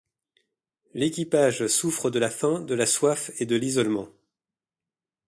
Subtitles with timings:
[0.95, 4.09] L'équipage souffre de la faim, de la soif et de l'isolement.